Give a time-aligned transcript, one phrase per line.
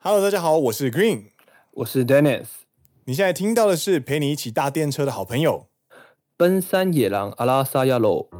[0.00, 1.24] Hello，大家好，我是 Green，
[1.72, 2.46] 我是 Dennis。
[3.06, 5.66] 你现在听到的是陪你一起搭电车的好朋友——
[6.38, 8.30] 奔山野狼阿拉萨亚罗。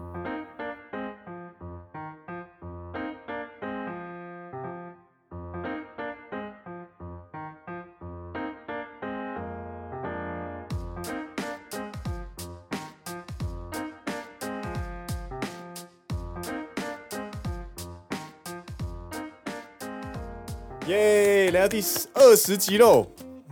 [22.29, 23.07] 二十集喽！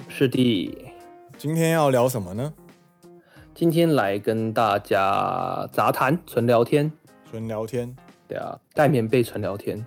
[0.06, 0.78] 是的，
[1.38, 2.52] 今天要聊什么呢？
[3.54, 6.92] 今天来跟大家杂谈、纯聊天、
[7.30, 7.96] 纯聊天。
[8.28, 9.82] 对啊，盖棉被纯聊天。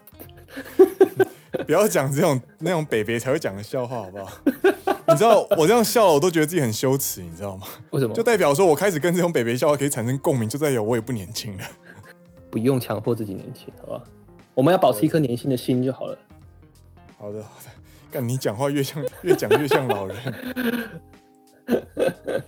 [1.68, 4.32] 不要讲这种那种北北才会讲的笑话，好不好？
[5.08, 7.68] 你知道我这样笑了，我都觉得自己很羞耻，你知道吗？
[7.92, 8.16] 为什么？
[8.16, 11.64] 就代表说我开始跟这种北北笑话可以产生共鸣，就代表我也不年轻了。
[12.50, 14.04] 不用强迫自己年轻，好吧？
[14.56, 16.18] 我们要保持一颗年轻的心就好了。
[17.20, 17.70] 好的，好的。
[18.12, 20.18] 干，你讲话越像，越讲越像老人。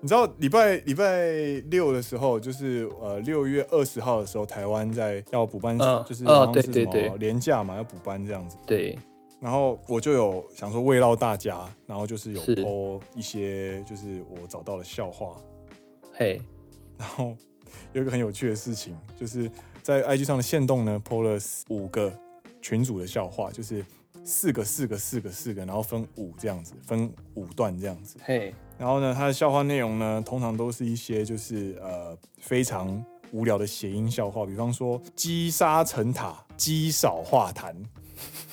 [0.00, 1.32] 你知道礼拜礼拜
[1.70, 8.58] 六的时候，就是呃六月二十号的时候，台湾在要补班，嗯、就是哦，对对对，连假嘛，要补班这样子。
[8.66, 8.98] 对。
[9.40, 15.36] 然后我就有想说慰劳大家，然后就是有 po 一些就是我找到的笑话。
[16.12, 16.40] 嘿。
[16.98, 17.34] 然后
[17.92, 19.50] 有一个很有趣的事情，就是
[19.82, 21.38] 在 IG 上的线动呢 po 了
[21.70, 22.12] 五个
[22.60, 23.82] 群主的笑话，就是。
[24.24, 28.16] 四个四个四个四个，然后分五这样子，分五段这样子。
[28.24, 37.74] 嘿，然后呢，他的笑话内容呢，通常都是一些就是呃非常无聊的谐音笑话，比方说积沙成塔，积少化痰，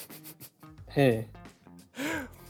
[0.87, 1.25] 嘿，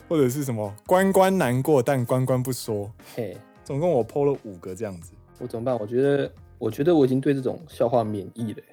[0.09, 2.91] 或者是什么关关难过，但关关不说。
[3.15, 5.13] 嘿，总共我 po 了五个这样子。
[5.37, 5.77] 我怎么办？
[5.79, 8.63] 我觉得，我觉得我已经对这种笑话免疫了。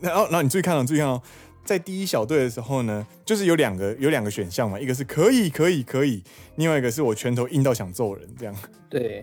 [0.00, 1.22] 然后，然后你注意看哦，注意看哦。
[1.68, 6.22] 在第一小队的时候呢，就是有两个有两个选项嘛，一个是可以可以可以，
[6.56, 8.54] 另外一个是我拳头硬到想揍人这样。
[8.88, 9.22] 对。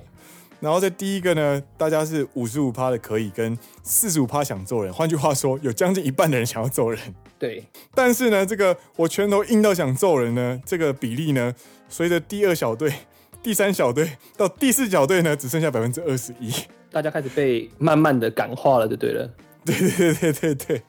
[0.59, 6.99] 然后在第一个呢，大家是五十五趴的可以跟四十五趴想揍人，换句话说，有将近一半的人想要揍人。
[7.39, 7.63] 对。
[7.95, 11.51] 但是呢，这个我拳头硬到想揍人呢，这个比例呢，
[11.89, 12.93] 随着第二小队、
[13.41, 16.53] 第三小队到第四小队呢，只剩下百分之二十一。
[16.91, 19.27] 大家开始被慢慢的感化了，就对了。
[19.65, 20.81] 对对对对对。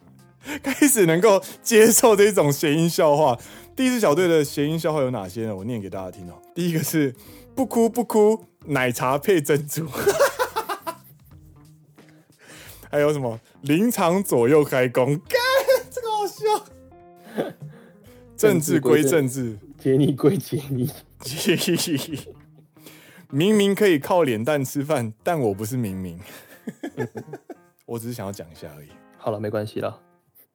[0.62, 3.38] 开始能够接受这种谐音笑话。
[3.74, 5.54] 第四小队的谐音笑话有哪些呢？
[5.54, 6.40] 我念给大家听哦。
[6.54, 7.14] 第一个是
[7.54, 9.86] 不哭不哭，奶茶配珍珠。
[12.90, 15.16] 还有什么临场左右开弓？
[15.18, 15.38] 干，
[15.90, 16.44] 这个好笑。
[18.36, 20.90] 政治归政治，解你归解你。
[23.30, 26.18] 明明可以靠脸蛋吃饭，但我不是明明。
[27.84, 28.88] 我只是想要讲一下而已。
[29.18, 30.00] 好了，没关系了。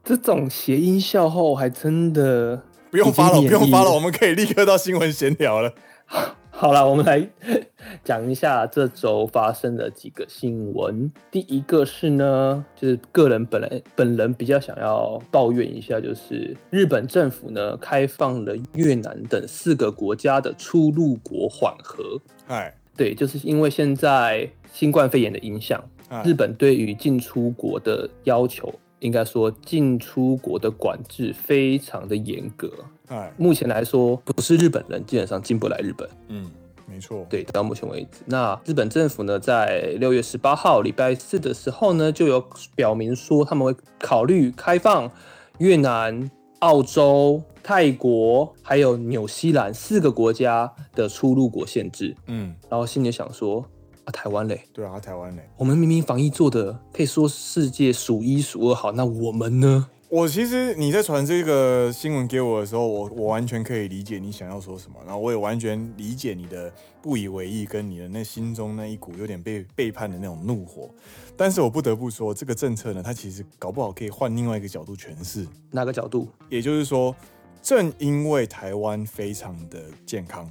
[0.05, 5.73] 这种谐音笑后还真的不用发了，不用发了，我们可以立刻到新闻闲聊了。
[6.51, 7.29] 好了，我们来
[8.03, 11.13] 讲一下这周发生的几个新闻。
[11.31, 22.21] 第一个是呢，就是个人本来本人比较想要抱怨一下，就是日本政府呢开放了越南等四个国家的出入国缓和。
[22.49, 25.81] 哎，对，就是因为现在新冠肺炎的影响。
[26.25, 32.71] 日本对于进出国的要求，应该说进出国的管制非常的严格。
[33.37, 36.09] 目前来说，不是日本人基本上进不来日本。
[36.29, 36.51] 嗯，
[36.87, 37.27] 没错。
[37.31, 42.43] 对，到目前为止，那日本政府呢，在六月十八号礼拜四的时候呢，就有
[42.75, 45.11] 表明说他们会考虑开放
[45.59, 46.31] 越南、
[46.61, 52.15] 澳洲、泰国还有纽西兰四个国家的出入国限制。
[52.27, 53.65] 嗯，然后心里想说。
[54.09, 59.87] 啊、台湾嘞，对啊，台湾嘞，我们明明防疫做的可以说世界数一数二好，那我们呢？
[60.09, 70.89] 我其实你在传这个新闻给我的时候，我我完全可以理解你想要说什么，然后我也完全理解你的不以为意，跟你的那心中那一股有点被背叛的那种怒火。
[71.37, 75.47] 但是我不得不说，这个政策呢，它其实搞不好可以换另外一个角度诠释。
[75.71, 76.27] 哪个角度？
[76.49, 77.15] 也就是说，
[77.61, 80.51] 正因为台湾非常的健康。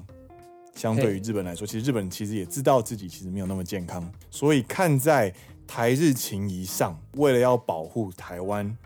[0.78, 5.34] 相对于日本来说，其实日本其实也知道自己其实没有那么健康，所以看在
[5.66, 8.78] 台日情谊上，为了要保护台湾，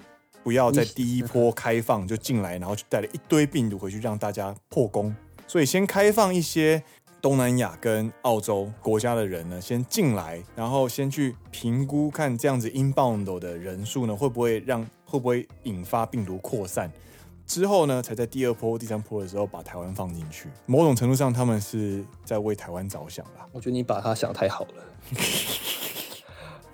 [0.41, 5.13] 不要在第一波开放就进来，然后就带了一堆病毒回去让大家破功，
[5.45, 6.81] 所以先开放一些
[7.21, 16.89] 东南亚跟澳洲国家的人呢，先进来，然后先去评估看这样子 inbound 的人数呢，会不会让会不会引发病毒扩散。
[17.51, 20.47] 之后呢，才在第二波、第三波的时候把台湾放进去。
[20.65, 23.45] 某种程度上，他们是在为台湾着想吧。
[23.51, 24.69] 我觉得你把他想太好了。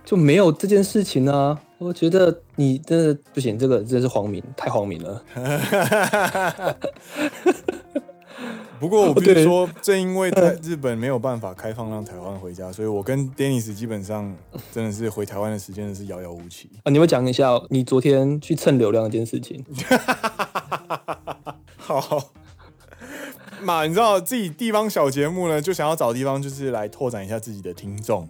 [0.06, 1.59] 就没有这件事情啊！
[1.79, 5.24] 我觉得你真的不行，这个真的是荒民，太荒民了。
[8.79, 14.35] 不过我必须说，正因为在日本没有办法开放让台湾回家，所以我跟 Dennis 基本上
[14.71, 16.91] 真的是回台湾的时间是遥遥无期啊！
[16.91, 19.65] 你们讲一下你昨天去蹭流量这件事情。
[21.75, 22.31] 好，
[23.62, 28.30] 嘛，你知道自己地方小节目呢，就想要找地方就是来拓展一下自己的听众。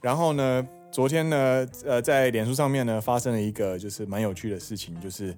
[0.00, 5.34] 然后呢，昨天呢，呃，在脸书上面呢，发生了一个就是蛮有趣的事情，就是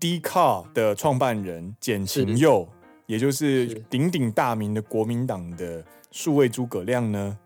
[0.00, 2.68] Dcard 的创办人简晴佑。
[3.12, 7.38] 也就是鼎鼎大名的国民党的数位诸葛亮呢，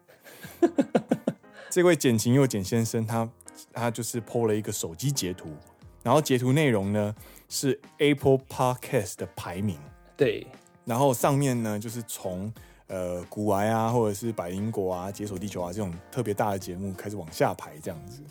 [1.69, 3.29] 这位简晴佑简先生他，
[3.73, 5.49] 他他就是 po 了一个手机截图，
[6.05, 7.13] 然后截图内容呢
[7.49, 9.77] 是 Apple Podcast 的排名，
[10.17, 10.47] 对，
[10.85, 12.53] 然后上面呢就是从
[12.87, 18.23] 呃古玩啊，或者是百灵果啊、解锁地球啊这种特别大的节目开始往下排这样子。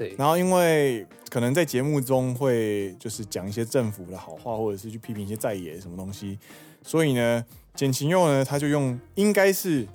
[0.00, 6.38] 对，然后因为可能在节目中会就是讲一些政府的好话，或者是去批评一些在野什么东西，
[6.82, 7.44] 所以呢，
[7.74, 9.86] 简晴佑呢他就用应该是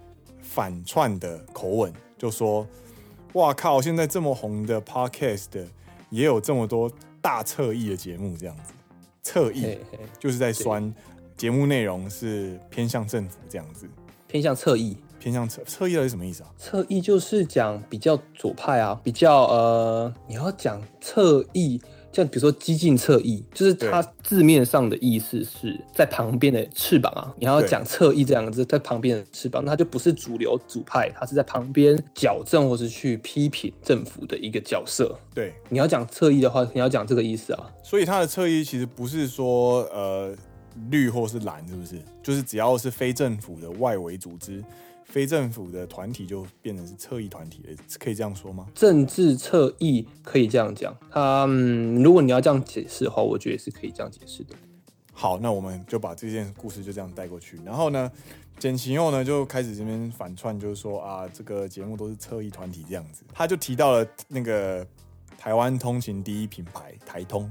[0.43, 2.67] 反串的口吻，就说
[3.33, 5.65] ：“哇靠，现在这么红的 Podcast
[6.11, 8.73] 也有这么多大侧翼的节目，这样子
[9.23, 9.75] 侧翼
[10.19, 10.93] 就是在酸
[11.35, 13.89] 节目内容是偏向政府这样子，
[14.27, 14.95] 偏向侧翼。”
[15.25, 16.51] 偏向侧侧翼到底是什么意思啊？
[16.55, 21.81] 侧翼就是讲比较左派啊，比较呃，你要讲侧翼，
[22.11, 27.33] 像比如说激进侧翼，就是它字面上的意思是在旁边的翅膀啊。
[27.39, 35.17] 你要讲侧翼这两个字，在旁边的翅膀，那它就不是主流主派，它是在旁边矫正或是去批评政府的一个角色。
[35.33, 37.67] 对，你要讲侧翼的话，你要讲这个意思啊。
[37.81, 40.35] 所以它的侧翼其实不是说呃
[40.91, 41.95] 绿或是蓝，是不是？
[42.21, 44.63] 就是只要是非政府的外围组织。
[45.05, 48.67] 非政府的团体就变成是侧翼团体了，可以这样说吗？
[48.75, 50.93] 政治侧翼可以这样讲。
[51.09, 54.53] 他、嗯，如果你要这样解释的话，我觉得也是可以这样解释的。
[55.13, 57.57] 好，那我们就把这件故事就这样带过去。
[57.63, 58.11] 然后呢，
[58.59, 63.23] 简晴佑呢就开始这边反串，就是说啊，这个节目都是侧翼团体这样子。
[63.33, 64.85] 他就提到了那个
[65.37, 67.49] 台湾通勤第一品牌台通。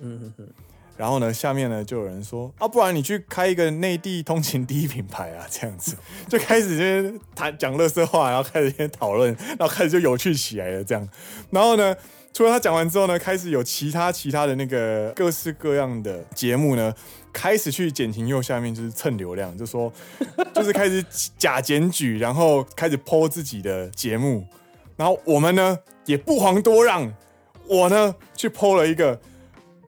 [0.00, 0.48] 嗯哼哼。
[0.96, 5.96] 然后呢，下面呢就有人说啊，不然你去开一个内地通勤第一品牌啊，这样子
[6.28, 11.08] 就开始就谈讲乐色话，然后开始先讨论，然后开始就有趣起来了这样。
[11.50, 11.96] 然后呢，
[12.32, 16.94] 除了他讲完之后呢，开始有其他其他的那个各式各样的节目呢，
[17.32, 19.92] 开始去简晴佑下面就是蹭流量，就说
[20.54, 21.04] 就是开始
[21.36, 24.46] 假检举，然后开始 po 自己的节目。
[24.96, 25.76] 然后我们呢
[26.06, 27.12] 也不遑多让，
[27.66, 29.20] 我呢去 po 了一个，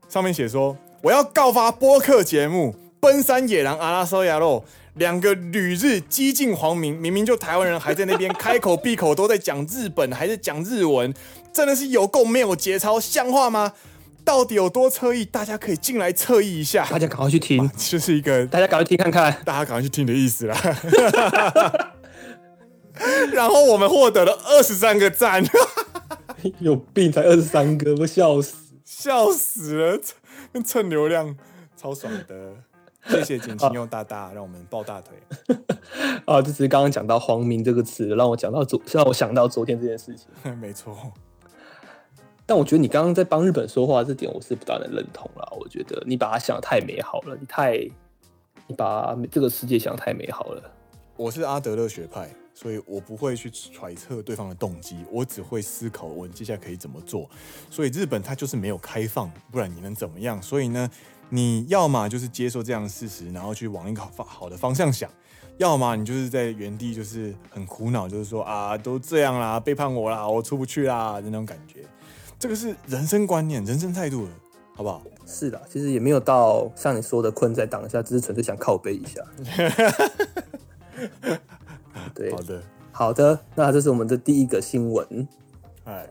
[0.08, 0.76] 上面写说。
[1.06, 4.64] 我要告发播客节目《奔山野狼阿拉斯亚肉》，
[4.94, 11.14] 两个旅日激进皇民，明明就台湾人，还在那边开口闭口都在讲日本，还是讲日文，
[11.52, 13.72] 真的是有够没有节操，像话吗？
[14.24, 15.24] 到底有多侧翼？
[15.24, 20.60] 大家可以进来侧翼一下，大家赶快去听，就是一个大家赶快听看看，大家赶快去听的意思啦。
[23.32, 25.44] 然后我们获得了二十三个赞，
[26.58, 30.00] 有病才二十三个，我笑死， 笑死了。
[30.62, 31.36] 蹭流量
[31.76, 32.52] 超爽的，
[33.06, 35.16] 谢谢简晴佑大大让我们抱大腿
[36.26, 36.42] 啊！
[36.42, 40.28] 这只是刚刚讲到“皇明”这个词，让我讲到昨，让我想到昨天这件事情。
[40.58, 40.96] 没错，
[42.44, 45.56] 但我觉得你刚刚在帮日本说话这点，我是不大能认同了。
[45.60, 47.78] 我觉得你把它想得太美好了，你太，
[48.66, 50.62] 你把这个世界想得太美好了。
[51.16, 52.28] 我是阿德勒学派。
[52.56, 57.28] 所以我不会去揣测对方的动机，我只会思考我接下来可以怎么做。
[57.70, 60.42] 所以日本它就是没有开放，不然你能怎么样？
[60.42, 60.90] 所以呢，
[61.28, 65.06] 你要么就是接受这样的事实，然后去往一个好好的方向想；
[65.58, 71.84] 要么你就是在原地就是很苦恼，就是说啊，都这样啦，背叛我啦，我出不去啦，那种感觉。
[72.38, 74.26] 这个是人生观念、人生态度，
[74.75, 75.02] 好不好？
[75.26, 79.20] 是的，其实也没有到像你说的困在当下，只是纯粹想靠背一下。
[82.14, 82.62] 对，好的，
[82.92, 85.28] 好的，那这是我们的第一个新闻。
[85.84, 86.06] 哎，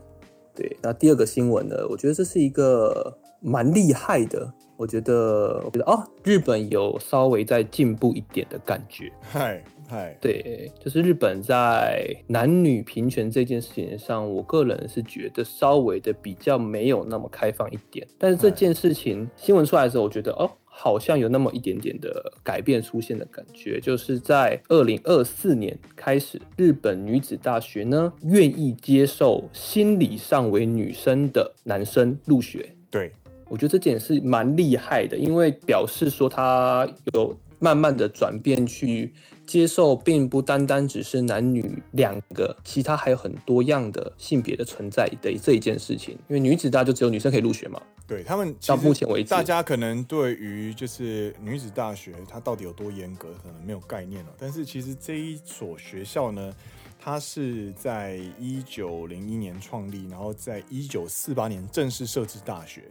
[0.54, 1.76] 对，那第二个新闻呢？
[1.88, 4.52] 我觉得这是一个蛮厉害的。
[4.76, 9.10] 我觉得，我觉得哦，日本有稍微在进步一点的感觉。
[9.22, 18.06] 嗨嗨，对，就是日本在男女平权这件事情上，我个人是觉得稍微的比较没有那么开放一点。
[18.18, 20.50] 但是这件事情新闻出来的时候，我觉得哦。
[20.78, 32.68] 好像有那么一点点的改变出现的感觉，就是在二零二四年开始，日本女子大学呢愿意接受心理上为女生的男生入学。
[32.90, 33.10] 对，
[33.48, 39.12] 我觉得这点是蛮厉害的，因为表示说他有慢慢的转变去
[39.46, 46.14] 接受，并不单单只是男女两个，其他还有很多样的性别的存在的这一件事情。
[46.28, 47.80] 因为女子大就只有女生可以入学嘛。
[48.06, 54.30] 对他们到目前为止，大家可能对于就是女子大学它到底有多严格，可能没有概念了。
[54.38, 56.54] 但是其实这一所学校呢，
[57.00, 62.84] 它是在一九零一年创立，然后在一九四八年正式设置大学。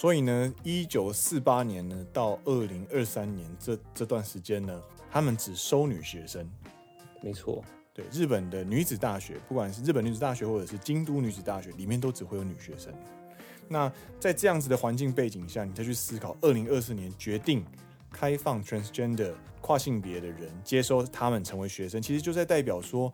[0.00, 6.48] 所以呢，一九四八年呢到二零二三年这这段时间呢，他们只收女学生。
[7.20, 12.94] 没错，对，日本的女子大学，不管是日本女子大学或者是京都女子大学，里面都只会有女学生。
[13.66, 17.64] 那在这样子的环境背景下，你再去思考，二零二四年决定
[18.12, 23.12] 开放 transgender 跨性别的人接收他们成为学生，其实就在代表说。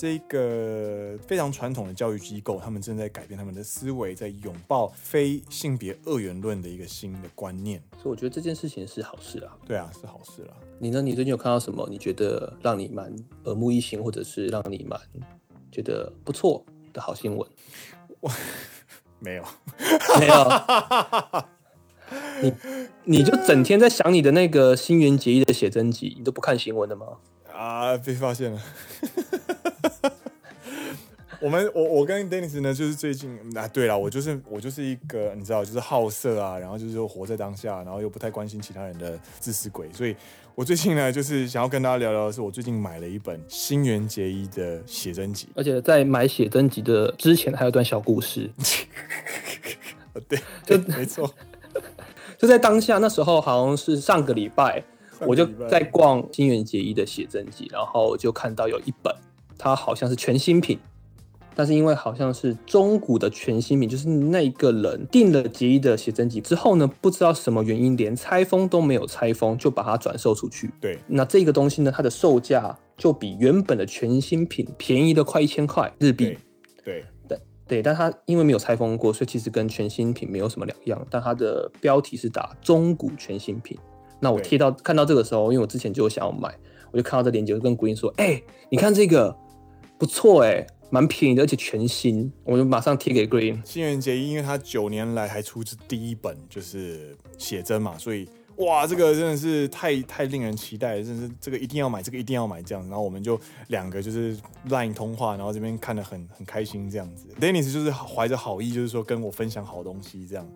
[0.00, 7.82] 这个非常传统的教育机构，他们正在改变他们的思维，在拥抱非性别二元论的一个新的观念。
[8.00, 9.54] 所以我觉得这件事情是好事啊。
[9.66, 10.54] 对啊，是好事啦。
[10.78, 11.02] 你呢？
[11.02, 11.86] 你最近有看到什么？
[11.90, 13.14] 你觉得让你蛮
[13.44, 14.98] 耳目一新，或者是让你蛮
[15.70, 16.64] 觉得不错
[16.94, 17.46] 的好新闻？
[18.20, 18.32] 我
[19.20, 19.44] 没有，
[20.18, 21.44] 没有。
[22.40, 22.54] 你
[23.04, 27.18] 你就整天在想你的那个新垣结衣的写真集，你都不看新闻的吗？
[27.52, 28.62] 啊，被发现了。
[31.40, 40.14] 我们我我跟 Dennis 呢，就是最近啊，对了，我就是我就是一个你知道，就是好色啊，然后就是说活在当下，然后又不太关心其他人的自私鬼，所以
[40.54, 48.50] 我最近呢，就是想要跟大家聊聊的是，我最近买了一本新垣结衣的写真集，而且在买写真集的之前还有段小故事。
[50.28, 51.32] 对， 就没错，
[52.36, 54.84] 就在当下那时候，好像是上个礼拜，
[55.20, 59.14] 我就在逛新垣结衣的写真集，然后就看到有一本，
[59.56, 60.78] 它好像是全新品。
[61.54, 70.70] 但是因为好像是中古的全新品，就是那个人订了吉衣的写真集之后呢，不知道什么原因，连拆封都没有拆封，就把它转售出去。
[70.80, 76.38] 对，那这个东西呢，它的售价就比原本的全新品便宜了快一千块日币。
[76.84, 81.06] 对，对，对，但它因为没有拆封过，所以其实跟全新品没有什么两样。
[81.10, 83.76] 但它的标题是打中古全新品。
[84.20, 86.54] 那我贴到看到这个时候，因为我之前就想要买，
[86.90, 89.36] 我就看到这链接，就跟 Green 说：“哎、欸，你看这个
[89.98, 93.64] 不错哎、欸。”蛮便宜的，而且全新，我就马上贴给 Green。
[93.64, 102.82] 新垣结衣，因为他九年来还出自第一本就是写真嘛，所以哇，这个真的是太太令人期待了，真是这个一定要买，这个一定要买这样。
[102.88, 104.36] 然后我们就两个就是
[104.68, 107.28] Line 通话，然后这边看得很很开心这样子。
[107.40, 110.46] Dennis 就是怀着好意，就是说跟我分享好东西这样。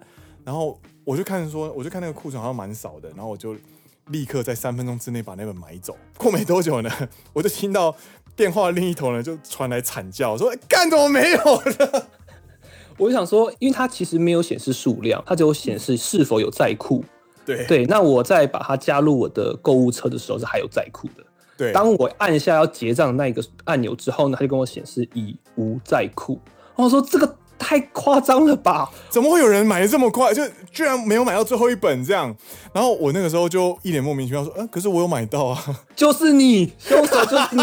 [0.45, 3.57] 然后我就看说，我就看那个库存好像蛮少的，然后我就
[4.09, 5.97] 立刻在三分钟之内把那本买走。
[6.19, 6.91] 过没多久呢，
[7.33, 7.97] 我就听到。
[8.37, 12.09] 电话另一头呢，就传来惨叫，说：“干怎么没有了？”
[12.99, 17.05] 我就想说，因为它其实没有显示数量，它只有显示是否有在库。
[17.47, 21.25] 对对，那我在把它加入我的购物车的时候，是还有在库的。
[21.57, 26.41] 对，当我按下要结账那个按钮之后呢，它就跟我显示已无在库。
[26.75, 27.37] 我说这个。
[27.58, 28.90] 太夸张了吧？
[29.08, 30.32] 怎么会有人买的这么快？
[30.34, 32.34] 就居然没有买到最后一本这样。
[32.73, 35.62] 然后我那个时候就一脸莫名其妙说：“嗯，可是我有买到啊！”
[35.94, 37.62] 就是你，凶手就是你。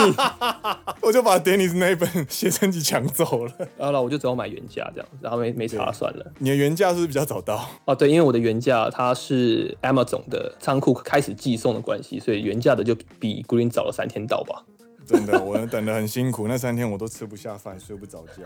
[1.01, 3.51] 我就把 Dennis 那一本写真集抢走了。
[3.77, 6.25] 然后我就只好买原价这样，然后没没查算了。
[6.39, 7.69] 你的原价是不是比较早到？
[7.85, 14.63] 哦，对，因为我的原价它是 Amazon 的仓库开始寄送的关系，所以原价的就比 Green 早了三天到吧。
[15.05, 18.43] 真的，我等的很辛苦，那三天我都吃不下饭，睡不着觉。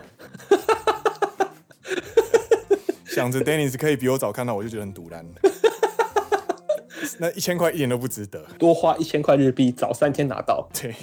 [3.16, 5.26] 想着 Dennis 可以比我早看到，我就觉得很堵然。
[7.18, 10.68] 那一千块一点都不值得，多花一千块日币，早三天拿到。
[10.76, 10.94] 对，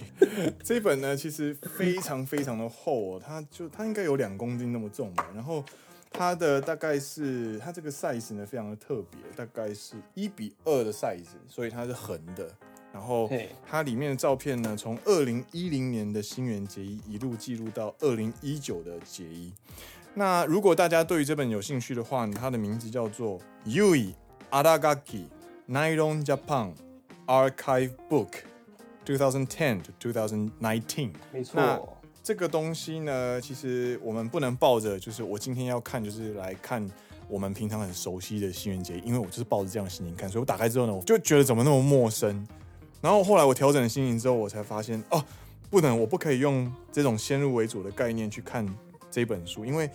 [0.62, 5.26] 这本呢其实非常非常的厚哦，它就它应该有两公斤那么重吧。
[5.34, 5.64] 然后
[6.10, 12.46] 它的大概是它这个 size 呢非常的特别，大概是一比二的 size，所以它是横的。
[12.92, 13.30] 然后
[13.66, 19.50] 它里面的照片呢，从二零一零年的新垣结衣一路记录到二零一九的结衣。
[20.14, 24.12] 那如果大家对于这本有兴趣的话，它的名字叫做 Yui
[24.50, 25.24] Aragaki
[25.66, 26.72] Nylon Japan
[27.26, 28.28] Archive Book
[29.06, 31.10] 2010 to 2019。
[31.32, 31.96] 没错。
[32.22, 36.86] 这个东西呢，其实我们不能抱着就是我今天要看，就是来看
[37.26, 42.46] 我们平常很熟悉的新垣结衣，因为我就是抱着这样的心情看，所以我打开之后呢，我就觉得怎么那么陌生。
[43.00, 45.24] 然后后来我调整了心情之后，我才发现哦，
[45.70, 48.64] 不能，我不可以用这种先入为主的概念去看。
[49.12, 49.88] 这本书，因为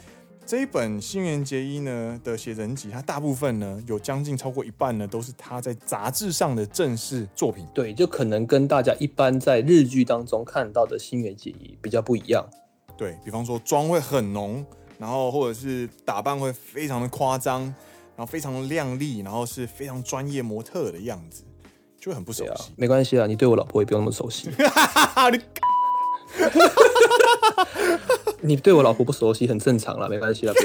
[0.46, 7.66] 这一本新垣结衣呢的写真集，它大部分呢有将近超过一半呢都是他在杂志上的正式作品。
[7.74, 12.48] 对，就可能跟大家一般在日剧当中看到的新垣结衣比较不一样。
[12.96, 14.66] 对，比方说妆会很浓，
[14.98, 21.44] 然后或者是打扮会非常的夸张，然后非常的靓丽，然后是非常专业模特的样子。
[22.00, 22.50] 就很不熟悉。
[22.50, 24.48] 啊、没关系啊，你对我老婆也不用那么熟悉。
[25.32, 25.42] 你
[28.64, 30.54] 对我老婆不熟悉很正常啦，没关系啦。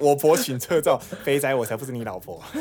[0.00, 2.42] 我婆请车照，肥仔我才不是你老婆。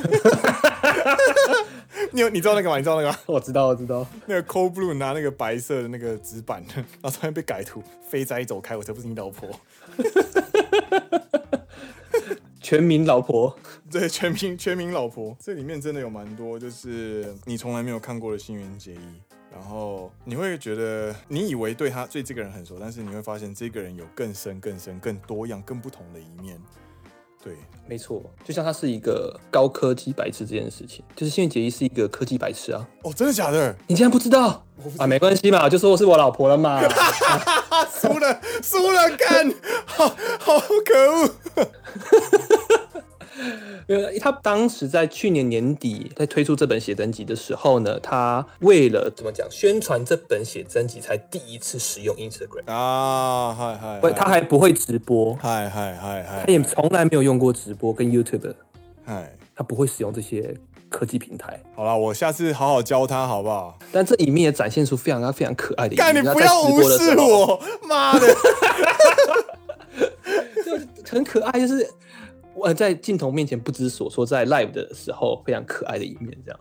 [2.12, 2.78] 你有你知道那个吗？
[2.78, 3.18] 你知道那个吗？
[3.26, 4.06] 我知道，我知道。
[4.28, 9.50] 那个 Cold Blue 拿那个白色的那个纸板，然后突然被改图，肥仔走开，我才不是你老婆。
[12.62, 13.58] 全民老婆，
[13.92, 19.22] 对，全民全民老婆，这里面真的有蛮多，就是你从来没有看过的新垣结衣。
[19.64, 26.60] 然后你会觉得，你以为对他对这个人很熟，但是你会发现这个人有更深、更深、更多样、更不同的一面。
[27.42, 27.56] 对，
[27.88, 32.86] 没错，就像他是一个高科技白痴这件事情，就是新垣结衣是一个科技白痴啊。
[33.04, 33.74] 哦，真的假的？
[33.88, 34.66] 你竟然不知道？
[34.84, 36.82] 不知道啊，没关系嘛，就说我是我老婆了嘛。
[38.02, 39.54] 输了，输了，干，
[39.86, 41.36] 好好可恶。
[43.88, 58.54] 因为他当时在去年年底在推出这本写真集的时候呢，他为了怎么讲宣传这本写真集，才第一次使用 Instagram 啊，嗨嗨，不，他还不会直播，嗨嗨嗨嗨，他也从来没有用过直播跟 YouTube，
[59.06, 60.56] 嗨，他不会使用这些
[60.90, 61.62] 科技平台。
[61.76, 63.78] 好了，我下次好好教他，好不好？
[63.92, 66.14] 但这里面也展现出非常非常可爱的一面。
[66.14, 68.28] 干，你不要无视我，妈的，
[70.64, 70.72] 就
[71.12, 71.86] 很可爱，就是。
[72.56, 76.60] 我在镜头面前不知所措，在 live 的时候非常可爱的一面，这样。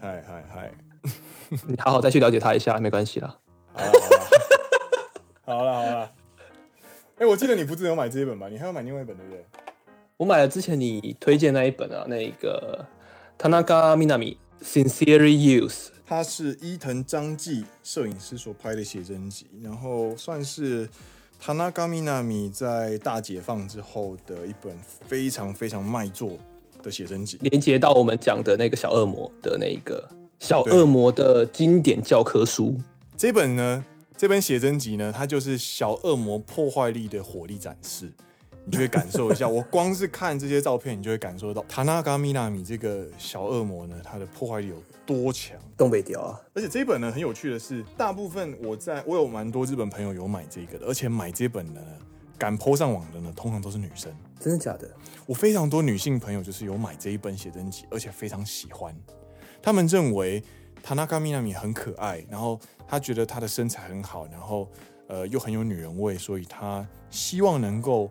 [0.00, 0.72] 嗨嗨嗨，
[1.66, 3.36] 你好好再去了解他一下，没关系啦。
[5.42, 6.02] 好了好了，
[7.16, 8.48] 哎、欸，我记得你不只有买这一本吧？
[8.48, 9.44] 你还要买另外一本，对不对？
[10.16, 12.86] 我买了之前你推荐那一本啊，那个
[13.38, 20.88] Tanaka Minami Sincerely Youth，它是伊藤章纪摄影师所拍的写真集，然后算是。
[21.41, 26.31] 田中みな実在大解放之后的一本非常非常卖座
[26.83, 30.07] 的写真集，连接到我们讲的那个小恶魔的那个
[30.39, 32.77] 小恶魔的经典教科书。
[33.15, 33.85] 这本呢，
[34.17, 38.11] 这本写真集呢，它就是小恶魔破坏力的火力展示。
[38.65, 44.75] 你就会感受一下， 我光是看这些照片，你就会感受到田中みな実这个小恶魔呢，它的破坏力有
[45.06, 45.56] 多强。
[45.76, 46.40] 东北调啊！
[46.54, 51.86] 而且这一本呢，很有趣的是，大部分我在我有蛮多日本朋友有买这个的，而且买这本的呢，
[52.38, 54.12] 敢 po 上网的呢，通常都是女生。
[54.38, 54.88] 真的假的？
[55.26, 58.94] 我非常多女性朋友就是有买这一本写真集，而且非常喜欢。
[59.62, 60.42] 他们认为
[60.82, 64.68] 田中みな実很可爱，然后他觉得她的身材很好，然后
[65.08, 68.10] 呃又很有女人味，所以他希望能够。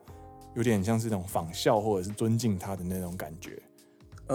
[0.56, 3.60] 有点像是那种仿效或者是尊敬她的那种感觉，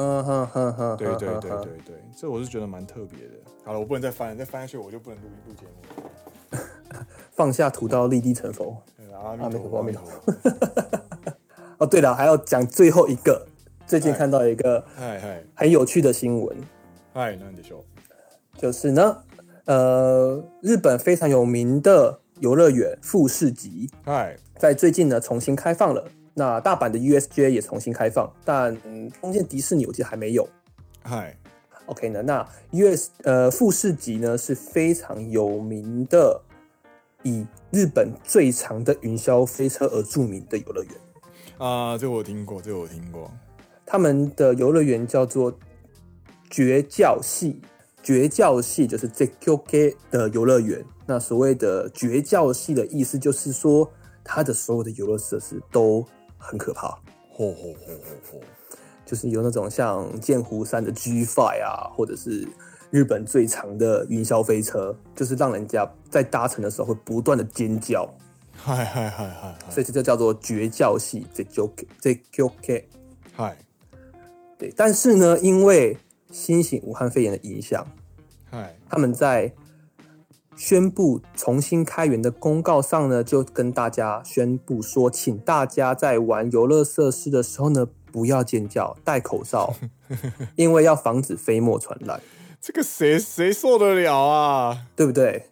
[0.00, 3.34] 嗯哼哼哼，对对对对对，这我是觉得蛮特别的。
[3.64, 7.04] 好了，我不能再翻了，再翻下去我就不能录录节目了。
[7.32, 8.80] 放下屠刀，立地成佛。
[9.12, 10.22] 阿弥陀佛，阿弥陀佛。
[11.78, 13.44] 哦，对了，还要讲最后一个，
[13.88, 14.87] 最近看到一个
[15.56, 16.56] 很有趣的新闻。
[17.12, 17.84] 嗨，那你说，
[18.56, 19.24] 就是呢，
[19.64, 23.90] 呃，日本非常有名的游乐园富士急。
[24.04, 24.37] 嗨。
[24.56, 26.04] 在最近呢，重新开放了。
[26.38, 28.72] 那大阪的 USJ 也重新开放，但
[29.20, 30.48] 中间迪士尼我记得还没有。
[31.03, 31.37] 嗨
[31.87, 32.22] ，OK 呢？
[32.22, 36.40] 那 US 呃富士急呢是非常有名的，
[37.24, 40.92] 以日本最长的云霄飞车而著名的游乐园。
[41.59, 43.29] 啊，这个我听过，这个我听过。
[43.85, 45.53] 他们的游乐园叫做
[46.48, 47.61] 绝教系，
[48.01, 50.85] 绝教系就是 Zekkyouke 的游乐园。
[51.05, 53.90] 那所谓的绝教系的意思就是说。
[54.31, 56.07] 它的所有的游乐设施都
[56.38, 56.88] 很可怕，
[57.37, 58.40] 嚯嚯嚯嚯嚯！
[59.05, 62.48] 就是有那种像剑湖山的 G Five 啊，或者是
[62.90, 68.09] 日本最长的云霄飞车，就是让人家在搭乘的时候会不断的尖叫，
[68.55, 69.57] 嗨嗨嗨嗨！
[69.70, 72.85] 所以这就叫做绝叫系 Zekkyouke，
[73.35, 73.57] 嗨，
[74.59, 74.72] 对。
[74.77, 75.96] 但是呢，因为
[76.31, 77.87] 新型武汉肺炎的影响，
[78.51, 79.53] 嗨，他们在。
[80.59, 89.73] 宣布重新开园的公告上呢，就跟大家宣布说，请大家在玩游乐设施的时候呢，不要尖叫，戴口罩，
[90.57, 92.21] 因为要防止飞沫传染。
[92.61, 94.87] 这个谁谁受得了啊？
[94.97, 95.44] 对不对？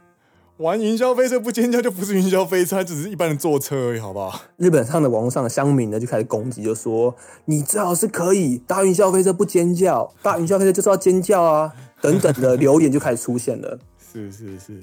[0.57, 4.41] 玩云霄飞车不尖叫就不是云霄飞车，只是一般的坐车而已，好不好？
[4.57, 7.15] 日本上的网络上的乡民呢，就开始攻击，就说
[7.45, 13.79] 你最好是可以搭云霄飞车不尖叫，搭云霄飞车就是要尖叫啊，等等的留言就开始出现了。
[14.13, 14.81] 是是是，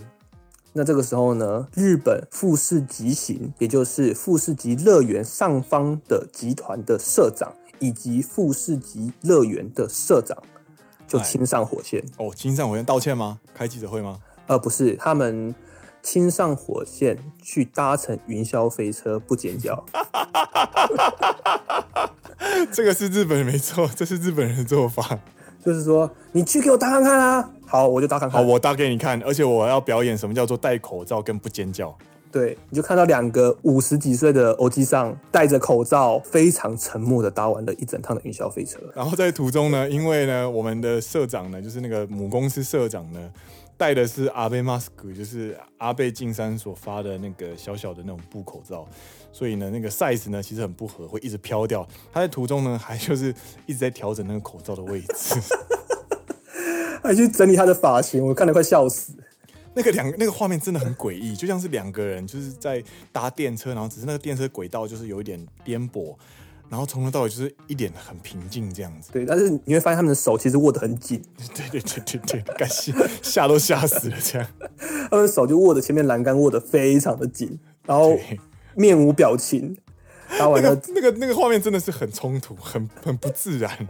[0.74, 10.38] 那这个时候呢，日本富士急行，也就是富士急乐园上方的集团的社长，以及富士急乐园的社长，
[11.08, 12.04] 就亲上火线。
[12.18, 13.40] 哦，亲上火线道歉吗？
[13.56, 14.20] 开记者会吗？
[14.48, 15.56] 呃，不是，他们
[16.02, 19.84] 亲上火线去搭乘云霄飞车不尖叫。
[22.72, 25.20] 这个是日本人没错，这是日本人的做法。
[25.64, 27.50] 就是说你去给我搭看看啊。
[27.66, 28.40] 好，我就搭看看。
[28.40, 31.96] 好，我搭给你看，而且我要表演什么叫做戴口罩跟不尖叫。
[32.32, 38.80] 对，你就看到两个五十几岁的欧基上戴着口罩，非常沉默的搭完了一整趟的云霄飞车。
[38.96, 43.20] 然后在途中呢，因为呢，我们的社长呢，就是那个母公司社长呢，
[43.84, 48.88] 戴的是阿贝 mask，就是阿贝进山所发的那个小小的那种布口罩，
[49.30, 51.86] 所以呢，那个 size 呢其实很不合，会一直飘掉。
[52.14, 55.36] 他在途中呢，还就是一直在调整那个口罩的位置，
[57.04, 59.12] 还去整理他的发型，我看得快笑死。
[59.74, 66.16] 那个两那个画面真的很诡异，就像是两个人就是在搭电车，然后只是那个电车轨道就是有一点颠簸，
[66.69, 69.11] 然后从头到尾就是一点很平静这样子。
[69.13, 71.23] 对，但是你会发现他们的手其实握得很紧。
[71.57, 74.49] 对对对对对，感谢吓都吓死了这样。
[75.11, 78.19] 他们手就握着前面栏杆，握得非常的紧，然后
[78.75, 79.77] 面无表情。
[80.39, 83.89] 搭完了，那个那个画面真的是很冲突，很很不自然，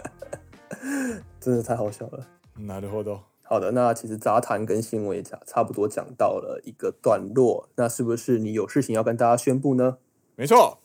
[1.41, 2.25] 真的太好笑了。
[2.57, 3.19] なるほど。
[3.43, 9.97] 好的，那其实杂谈跟新闻也讲差不多讲到了一个段落，那是不是你有事情要跟大家宣布呢？
[10.37, 10.79] 没错，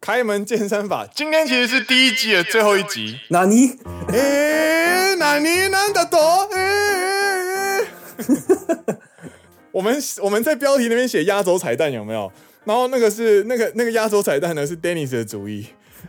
[0.00, 3.20] 开门见山法，今天其实是第一季的最后一集。
[3.28, 3.76] 纳尼？
[4.08, 5.68] 哎，纳尼？
[5.68, 6.18] 难得多？
[6.54, 7.82] 哎，
[9.70, 12.32] 我们我们在标题那边写压轴彩蛋有没有？
[12.64, 15.66] 然后那个是那个那个压轴彩蛋呢是 Dennis 的主意。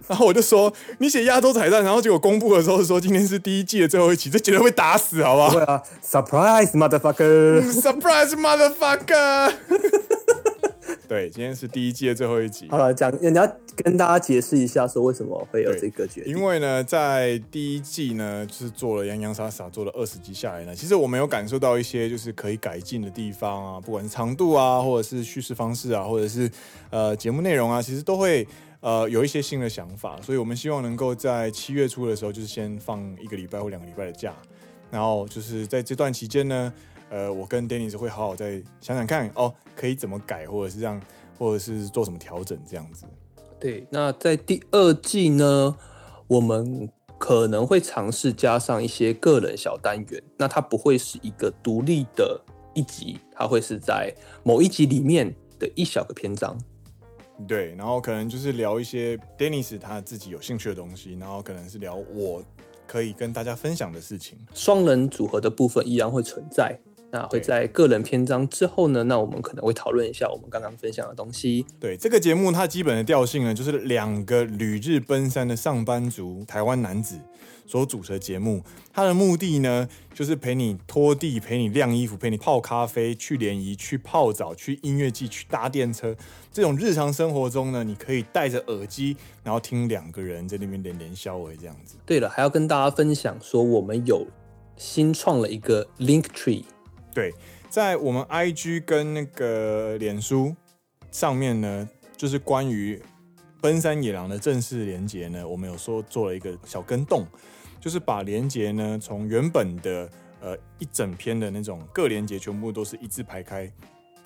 [0.07, 5.53] 然后我就说，你写压轴彩蛋，然后结果公布的时候说今天是第一季的最后一集，这绝对会打死，好不好？
[5.53, 9.51] 对啊，Surprise motherfucker，Surprise motherfucker。
[11.11, 12.69] 对，今天是第一季的最后一集。
[12.69, 13.45] 好了，讲你要
[13.75, 16.33] 跟大家解释一下，说为什么会有这个决定？
[16.33, 26.49] 因为呢，在第一季呢，就是做了洋洋洒洒做了二十集下来呢，其实我们有感受到一些就是可以改进的地方啊，不管是长度啊，或者是叙事方式啊，或者是
[26.91, 28.47] 呃节目内容啊，其实都会。
[28.79, 34.33] 呃，有一些新的想法，所以我们希望能够在七月初的时候，就是先放一个礼拜或两个礼拜的假，
[34.89, 36.73] 然后就是在这段期间呢，
[37.11, 41.01] 呃，我跟 Dennis 会好好再想想看哦，可以怎么改，或者是这样，
[41.39, 43.03] 或者是做什么调整这样子。
[43.59, 45.75] 对，那在第二季呢，
[46.27, 52.39] 我们可能会尝试加上一些个人小单元，那它不会是一个独立的
[52.75, 54.13] 一集，它会是在
[54.43, 56.55] 某一集里面的一小个篇章。
[57.47, 62.43] 对，然后可能就是聊一些 Dennis 他自己有兴趣的东西，然后可能是聊我
[62.85, 64.37] 可以跟大家分享的事情。
[64.53, 66.79] 双人组合的部分依然会存在，
[67.11, 71.65] 那会在个人篇章之后呢，那我们可能会讨论一下我们刚刚分享的东西。
[71.79, 77.19] 对，这个节目它基本的调性呢，就是两个旅日奔三的上班族台湾男子。
[77.67, 86.13] 所主持的节目，它的目的呢，就是陪你拖地、陪你晾衣服、陪你泡咖啡、去联谊、去泡澡、去音乐季、去搭电车，
[86.51, 91.95] 这种日常生活中呢，你可以戴着耳机，然后听两个人在那边连连消微这样子。
[92.05, 94.27] 对了，还要跟大家分享说，我们有
[94.75, 96.63] 新创了一个 Link Tree。
[97.13, 97.33] 对，
[97.69, 100.55] 在我们 IG 跟那个脸书
[101.11, 103.01] 上面呢，就是关于
[103.61, 107.25] 奔山野狼的正式连接呢，我们有说做了一个小跟动。
[107.79, 110.07] 就是把连接呢，从原本的
[110.39, 113.67] 呃一整篇的那种各连接全部都是一字排开，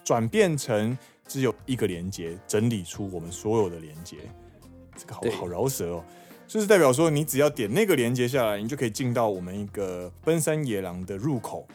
[0.04, 4.18] 转变成只有一个连接，整理出我们所有的连接。
[4.98, 6.04] 这个好好饶舌哦，
[6.46, 11.66] 就是代表说你只要点那个连接下来，你就可以进到我们一个奔山野狼的入口，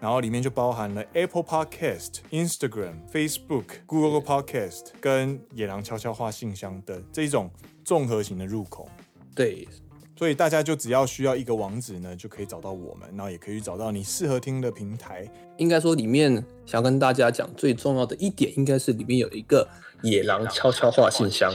[0.00, 7.50] 然后里面就包含了 Apple Podcast、Instagram、Facebook、Google Podcast 跟野狼悄悄话信箱等这种
[7.84, 8.88] 综合型的入口。
[9.34, 9.68] 对。
[10.16, 15.26] 所以大家就只要需要一个网址呢，就可以找到我们，然后也可以找到你适合听的平台。
[15.56, 19.66] 应该说里面想跟大家讲最重要的一点，应该是里面有一个
[20.02, 21.50] 野狼悄悄话信箱。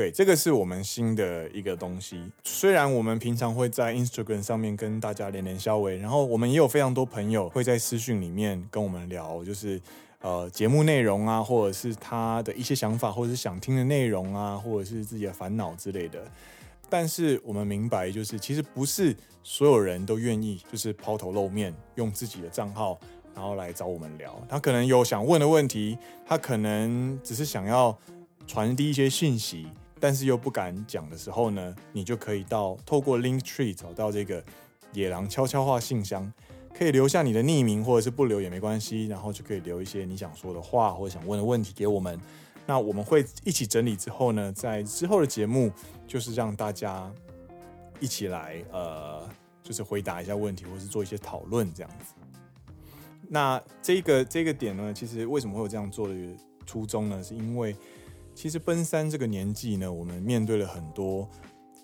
[0.00, 2.24] 对，这个是我们新的一个东西。
[2.44, 9.78] 虽然我们平常会在 Instagram 上面跟大家连连消微，然后我们也有非常多朋友会在私讯里面跟我们聊，就是
[10.22, 16.24] 呃节目内容啊，或者是他的一些想法，或者是想听的内容啊，或者是自己的烦恼之类的。
[16.88, 22.98] 但是我们明白，就是其实不是所有人都愿意，就是抛头露面，用自己的账号，
[23.34, 24.42] 然后来找我们聊。
[24.48, 27.94] 他可能有想问的问题，他可能只是想要
[28.46, 29.68] 传递一些信息，
[30.00, 34.42] 但是又不敢讲的时候呢，你就可以到透过 Linktree 找到这个
[34.94, 36.32] 野狼悄悄话信箱，
[36.74, 42.18] 可以留下你的匿名，或者是不留也没关系，然后就可以留一些你想说的话或者想问的问题给我们。
[42.66, 45.70] 那我们会一起整理之后呢，在之后的节目，
[46.06, 47.12] 就是让大家
[47.98, 49.28] 一起来，呃，
[49.62, 52.14] 就是回答一下问题，或是做一些讨论这样子。
[53.28, 56.14] 那这个这个点呢，其实为什么会有这样做的
[56.64, 57.22] 初衷呢？
[57.22, 57.74] 是因为
[58.40, 61.28] 其实奔三这个年纪呢，我们面对了很多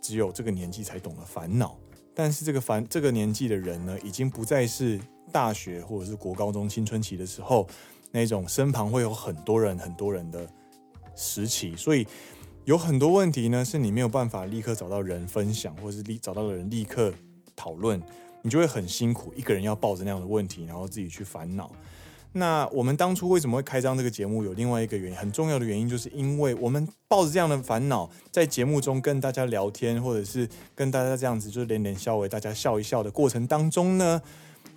[0.00, 1.76] 只有这个年纪才懂的烦恼，
[2.14, 4.98] 但是这个烦这个年纪的人呢，已经不再是
[5.30, 7.68] 大学或者是国高中青春期的时候
[8.10, 10.48] 那种身旁会有很多人很多人的
[11.14, 12.06] 时期，所以
[12.64, 17.12] 有很多问题呢，是你没有办法立刻找到人分享，或者是立找到的人立刻
[17.54, 18.02] 讨论，
[18.40, 21.70] 你就会很辛苦，一个人要抱着那样的问题，然后自己去烦恼。
[22.38, 24.44] 那我们当初为什么会开张这个节目？
[24.44, 34.20] 有另外一个原因，很重要的原因，就是因为我们抱着这样的烦恼，在节目中跟大家聊天，或者是跟大家这样子就是连连笑，为大家笑一笑的过程当中呢，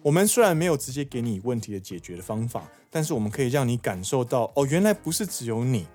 [0.02, 5.86] 我们虽然没有直接给你问题的解决的方法，但是我们可以让你感受到，哦，原来不是只有你，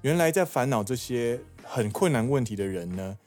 [0.00, 3.18] 原来在烦恼这些很困难问题的人呢，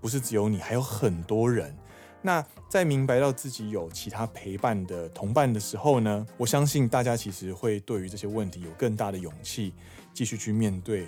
[0.00, 1.72] 不是只有你，还有很多人。
[2.26, 9.72] 那在明白到自己有其他陪伴的同伴的时候呢，我相信大家其实会对于这些问题有更大的勇气，
[10.12, 11.06] 继续去面对，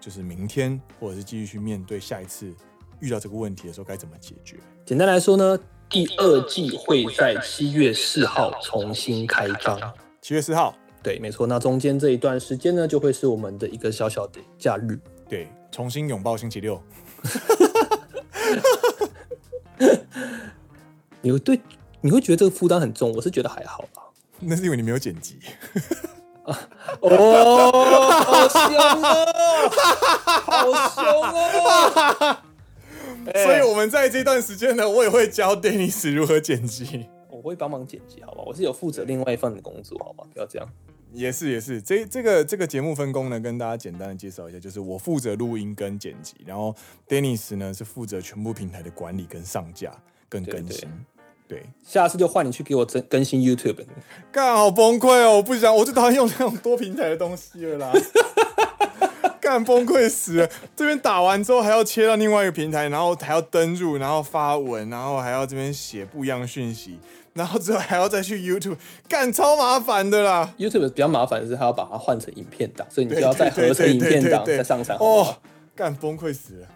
[0.00, 2.50] 就是明天，或者是继续去面对下一次
[2.98, 4.56] 遇到这个问题的时候该怎么解决。
[4.86, 5.58] 简单来说呢，
[5.90, 9.78] 第二季会在七月四号重新开张。
[10.22, 11.46] 七月四号，对，没错。
[11.46, 14.98] 那中间这一段时间呢，就会是我们的一个小小的假日。
[15.28, 16.82] 对，重新拥抱星期六。
[21.20, 21.60] 你会对
[22.00, 24.02] 你会觉得这个负担很重，我是觉得还好吧。
[24.40, 25.38] 那是因为你没有剪辑。
[26.44, 26.54] 哦，
[28.24, 29.28] 好凶哦！
[30.46, 32.36] 好凶哦！
[33.34, 37.06] 所以我们在这段时间呢，我也会教 Dennis 如何剪辑。
[37.28, 38.42] 我会帮忙剪辑，好吧？
[38.46, 40.24] 我是有负责另外一份的工作，好吧？
[40.32, 40.68] 不要这样。
[41.12, 46.74] 也是也是，这这个这个节目分工呢，跟大家简单的介绍一下，就是我负责录音跟剪辑，然后
[47.08, 49.92] Dennis 呢是负责全部平台的管理跟上架
[50.28, 50.88] 跟更新。
[51.48, 53.84] 对，对，对，下次就换你去给我更更新 YouTube。
[54.30, 55.36] 干，好崩溃哦！
[55.36, 57.92] 我不想，我就讨厌用这种多平台的东西了啦。
[59.40, 60.50] 干，崩溃死了！
[60.76, 66.98] 这边打完之后还要切到另外一个平台，然后还要登入，然后发文，然后还要这边写不一样的讯息。
[67.34, 68.76] 然后之后还要再去 YouTube，
[69.08, 70.52] 干超麻烦的啦。
[70.58, 74.98] YouTube 比较麻烦的是，它要把它换成影片档，所以你就要再合成影片档再上传。
[74.98, 75.36] 哦，
[75.76, 76.68] 干崩溃死了！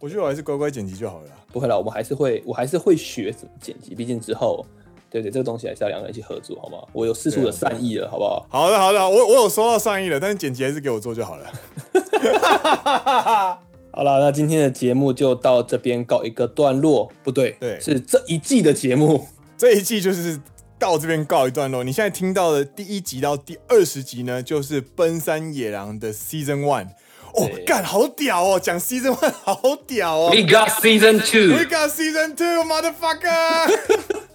[0.00, 1.30] 我觉得我还是乖乖剪辑就好了。
[1.52, 3.94] 不会啦，我们还是会，我还是会学怎么剪辑。
[3.94, 4.64] 毕竟之后，
[5.10, 6.88] 对对，这个东西还是要两个人一起合作，好不好？
[6.92, 8.46] 我有四处的善意了，好不好？
[8.50, 11.46] 好的，好的，我我有收到善意了，但是剪辑还是给我做就好了。
[13.90, 17.10] 好了，那今天的节目就到这边告一个段落。
[17.24, 19.26] 不对，对，是这一季的节目。
[19.58, 20.38] 这一季就是
[20.78, 21.82] 到这边告一段落。
[21.82, 26.88] 你现在听到的第一集到第二十集呢，就是《奔山野狼》的 Season One。
[27.34, 28.58] 哦，干，好屌哦！
[28.58, 30.30] 讲 Season One 好屌哦。
[30.30, 31.54] We got Season Two。
[31.54, 33.78] We got Season Two，motherfucker。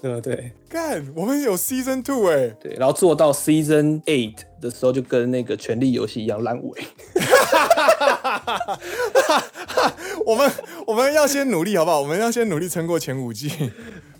[0.00, 0.52] 对不对？
[0.68, 2.46] 干，我们有 Season Two 哎。
[2.60, 6.80] 对，然后做到 Season Eight 的时候，就跟那个《权力游戏》一样烂尾。
[10.24, 10.52] 我们
[10.86, 11.98] 我们要先努力，好不好？
[12.00, 13.50] 我们要先努力撑过前五季。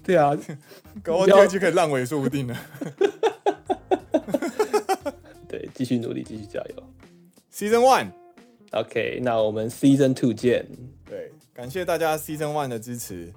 [0.08, 0.34] 对啊，
[1.04, 2.56] 搞完第二季可以烂尾，说不定呢。
[5.46, 6.82] 对，继续努力，继续加油。
[7.52, 10.66] Season One，OK，那我们 Season Two 见。
[11.04, 13.30] 对，感谢大家 Season One 的支持，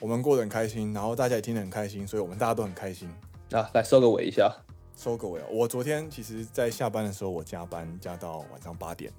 [0.00, 3.08] 我们过得很开心，然后大家也听得很开心，所以我们大家都很开心。
[3.52, 4.54] 啊，来收个尾一下，
[4.98, 5.40] 收个尾。
[5.50, 9.10] 我昨天其实，在下班的时候，我加班加到晚上八点。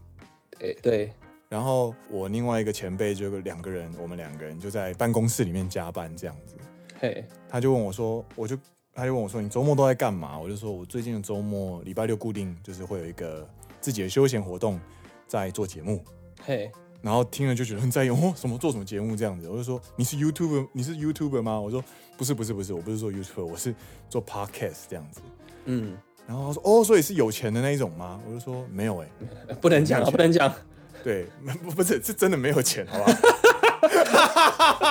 [0.60, 1.12] 对对。
[1.50, 6.56] 然后我另外一个前辈就两个人，我们两个人就在办公室里面加班这样子。
[7.00, 8.58] 嘿，他就问我说，我就
[8.94, 10.38] 他就问我说，你周末都在干嘛？
[10.38, 13.48] 我就说我最近的周末礼拜六固定就是会有一个
[13.80, 14.78] 自己的休闲活动，
[15.26, 16.04] 在做节目。
[16.44, 16.70] 嘿，
[17.02, 19.48] 然后听了就觉得很在意 哦，什么做什么节目这样子？
[19.48, 21.58] 我就说你是 YouTuber，你是 YouTuber 吗？
[21.58, 21.82] 我说
[22.18, 23.74] 不是不是不是，我不是做 YouTuber，我是
[24.10, 25.22] 做 Podcast 这样子。
[25.66, 25.96] 嗯，
[26.28, 28.20] 然后他说哦，所以是有钱的那一种吗？
[28.28, 29.10] 我就说没有哎、
[29.48, 30.54] 欸， 不能讲，不能讲。
[31.02, 31.28] 对，
[31.64, 33.00] 不不是是真的没有钱，好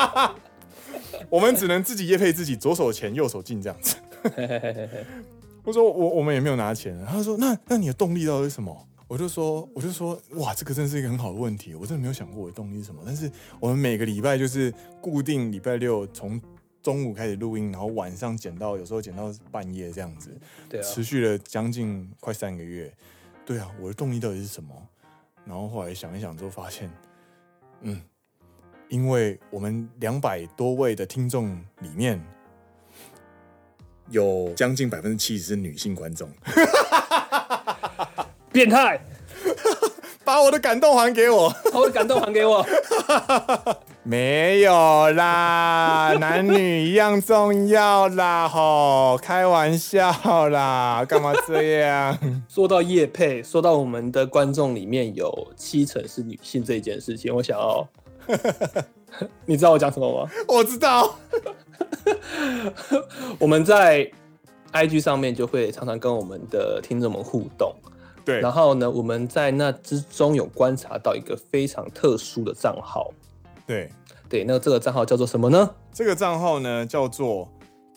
[0.08, 0.34] 吧？
[1.28, 3.96] 我们只能自己业配自己，左手钱右手进这样子。
[5.64, 6.98] 我说我我们也没有拿钱。
[7.06, 8.86] 他说那那你的动力到底是什么？
[9.06, 13.02] 我就说我就说哇，这个真是一个很好的问题，我真的没有想过我的动力是什么。
[13.06, 16.40] 但是我们每个礼拜就是固定礼拜六从
[16.82, 20.30] 中午开始录音，然后晚上剪到有时候剪到半夜这样子，
[20.68, 22.92] 对啊，持续了将近快三个月。
[23.46, 24.74] 对啊，我的动力到底是什么？
[25.44, 26.90] 然后后来想一想之后发现，
[27.80, 28.00] 嗯。
[28.88, 32.20] 因为我们两百多位的听众里面，
[34.10, 36.30] 有将近百分之七十是女性观众，
[38.50, 38.98] 变态，
[40.24, 42.64] 把我的感动还给我，把我的感动还给我，
[44.04, 52.18] 没有啦，男女一样重要啦，吼，开玩笑啦，干嘛这样？
[52.48, 57.86] 说到叶配，说到我们的观众里面有七成是女性这件事情，我想要。
[59.46, 60.30] 你知道我讲什么吗？
[60.46, 61.18] 我知道。
[63.38, 64.10] 我们在
[64.72, 67.74] IG 上面就会常常跟我们的听众们互动。
[68.24, 68.40] 对。
[68.40, 73.10] 然后呢，我们在那之中有观察到一个非常特殊的账号。
[73.66, 73.90] 对。
[74.28, 75.74] 对，那这个账号叫做什么呢？
[75.90, 77.48] 这个账号呢叫做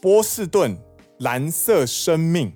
[0.02, 0.78] 波士顿
[1.20, 2.54] 蓝色生命。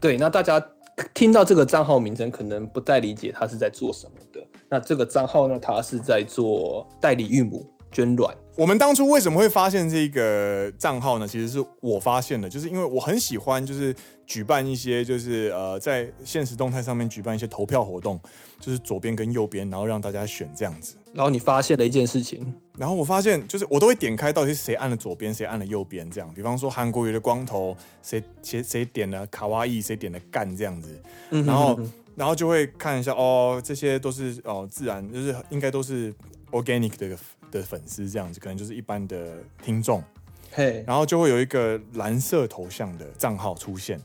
[0.00, 0.66] 对，那大家
[1.12, 4.31] 听到这个账号名称，可能不太理解他是在做什么的。
[4.72, 8.34] 那这个账号呢，它是在做代理孕母捐卵。
[8.54, 11.26] 我们当初为什么会发现这个账号呢？
[11.26, 13.94] 其实是我发现的，就是因为我很喜欢，就是
[14.26, 18.20] 举办一些，就是呃，在现实动态上面举办一些投票活动，
[18.60, 20.96] 就是左边跟右边，然后让大家选这样子。
[21.14, 26.30] 然后你发现了一件事情，然后我发现就是我都会点开到底是谁按了左边，谁按了右边这样。
[26.34, 31.00] 比方说韩国瑜的光头，谁谁谁点了卡哇伊，谁点了干这样子。
[31.30, 31.80] 然后
[32.16, 36.12] 然后就会看一下哦，这些都是哦自然，就是应该都是
[36.50, 37.16] organic 的。
[37.52, 40.02] 的粉丝这样子，可能就是一般的听众，
[40.50, 40.82] 嘿。
[40.84, 44.00] 然后就会有一个蓝色头像的账号出现，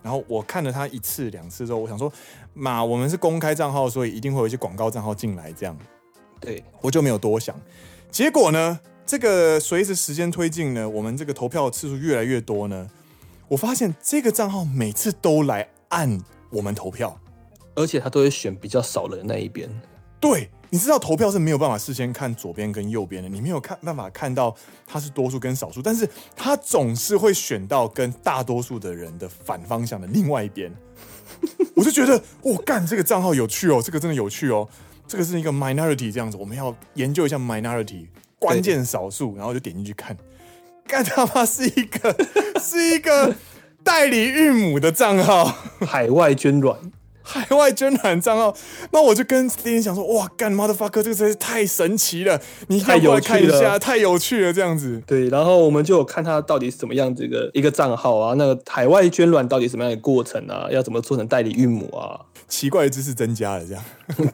[0.00, 2.10] 然后我看了他一次两次之后，我想说，
[2.54, 5.76] 妈，我们是公开账号，所以一定会有一些广告账号进来，这样，
[6.40, 7.60] 对，我就没有多想。
[8.10, 12.88] 结果呢，这个随着时间推进呢，我们这个投票次数越来越多呢，
[13.48, 17.20] 我发现这个账号每次都来按我们投票，
[17.74, 19.68] 而且他都会选比较少的那一边，
[20.20, 20.48] 对。
[20.74, 24.52] 你知道投票是没有办法事先看左边跟右边的，你没有看办法看到
[24.84, 30.74] 它是多数跟少数，但是它总是会选到跟大多数的人的反方向的另外一边。
[31.76, 34.68] 我就觉得，我、哦、干这个账号有趣哦，这个真的有趣哦，
[35.06, 38.08] 这个是一个 minority 这样子，我们要研究一下 minority
[38.40, 40.16] 关键少数，然后就点进去看，
[40.88, 42.16] 干他妈是一个
[42.60, 43.32] 是一个
[43.84, 45.44] 代理孕母的账号，
[45.86, 46.76] 海外捐卵。
[47.26, 48.54] 海外捐卵账号，
[48.92, 55.02] 那我就跟别人讲说，哇，干 motherfucker，这个实在是太神奇了，你要过来看一下，太有趣了，这样子。
[55.06, 62.20] 对，然后我们就有看他到底是怎么样这个一个账号啊，那个海外捐卵到底什么样的过程啊，要怎么做成代理孕母啊？
[62.46, 63.82] 奇怪的知识增加了，这样。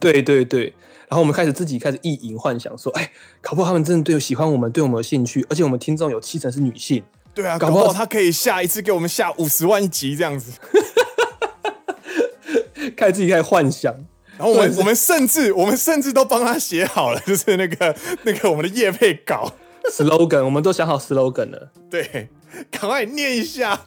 [0.00, 0.64] 对对对，
[1.08, 3.08] 然后我们开始自己开始意淫幻想，说，哎，
[3.40, 7.02] 搞不好他们真的对喜欢我们，对我们有兴趣，而且我们听众有七成是女性。
[7.32, 10.50] 对啊，搞不好他可以下一次给我们下五十万一集这样子。
[12.96, 13.94] 开始自己开始幻想，
[14.36, 19.52] 然后我们我们甚至我们甚至都帮他写好了，就是那个那个我们的业配稿
[19.92, 21.70] slogan，我们都想好 slogan 了。
[21.90, 22.28] 对，
[22.70, 23.86] 赶快念一下。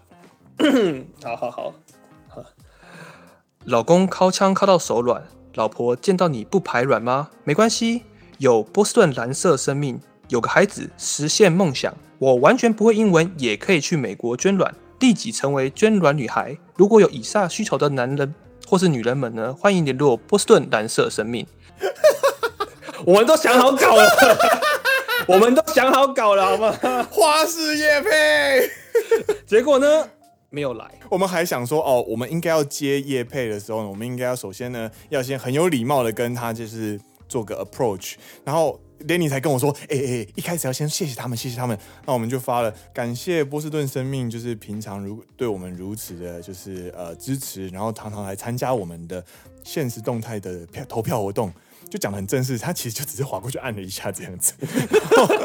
[1.24, 1.74] 好好好，
[2.30, 2.44] 好。
[3.66, 5.24] 老公敲枪敲到手软，
[5.56, 7.30] 老婆见到你不排卵吗？
[7.44, 8.04] 没关系，
[8.38, 11.94] 有波士顿蓝色生命，有个孩子实现梦想。
[12.20, 16.56] 我完全不会英文，也可以去美国捐卵，立即成为捐卵女孩。
[16.78, 18.36] 如果有以下需求的男人。
[18.68, 19.54] 或是女人们呢？
[19.54, 21.46] 欢迎联络波士顿蓝色生命。
[23.06, 24.10] 我们都想好搞了，
[25.28, 27.08] 我们都想好搞了，好吗？
[27.12, 28.70] 花式夜配，
[29.46, 30.10] 结果呢？
[30.50, 30.90] 没有来。
[31.10, 38.80] 我们还想说，哦，我们应该要接叶配的时候呢，我们应该要首先呢，要先很有礼貌的跟他就是做个 approach，然后。
[39.08, 41.78] Lenny 才跟我说，哎、欸、哎、一开始要先谢谢他们，谢谢他们。
[42.06, 49.24] 那我们就发了，感谢波士顿生命，就是平常如对我们如此的，就是呃支持，然后常常来参加我们的
[49.64, 51.52] 现实动态的票投票活动，
[51.90, 52.58] 就讲的很正式。
[52.58, 54.54] 他其实就只是划过去按了一下这样子。
[54.60, 55.36] 然后，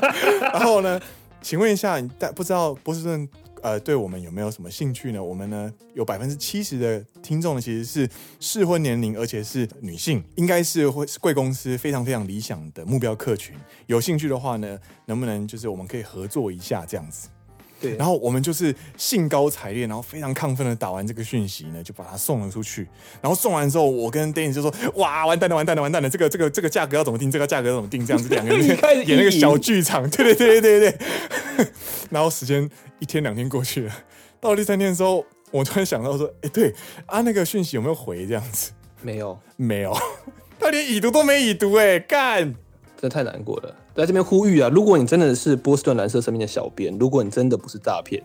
[0.53, 1.01] 然后呢，
[1.42, 3.29] 请问一下，但不知道波士顿。
[3.62, 5.23] 呃，对我们有没有什么兴趣呢？
[5.23, 8.09] 我们呢有百分之七十的听众呢，其实是
[8.40, 13.57] 适婚年龄，而且是女性，应该是会贵公司非常非常理想的目标客群。
[13.87, 17.29] 有兴趣的话呢，能不能就是我们可以合作一下这样子？
[17.81, 22.88] 对，然后我们就是兴高采烈，然后非常亢奋的打完这个讯息呢，就把它送了出去。
[23.21, 26.11] 然后送完之后，我跟 Danny 就说：“哇，完蛋了，完蛋了，完蛋了！
[26.11, 27.31] 这个这个 这个价格要怎么定？
[27.31, 28.05] 这个价格要怎么定？
[28.05, 28.67] 这样子两个人
[29.07, 30.93] 演那个 小剧场，对对对对对
[31.57, 31.69] 对。
[32.11, 33.93] 然后时间一天两天过去了，
[34.41, 36.75] 到了第三天的时候，我突然想到说：“哎，对
[37.07, 38.27] 啊，那个讯息有没有回？
[38.27, 39.97] 这样子没有，没有，
[40.59, 42.55] 他连已读都没已读，哎，干！”
[43.01, 44.69] 真的太难过了，在这边呼吁啊！
[44.69, 48.21] 如果你真的是波士顿蓝色生命的小编，如果你真的不是诈骗